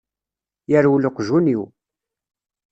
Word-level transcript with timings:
Yerwel 0.71 1.03
uqjun-iw. 1.09 1.63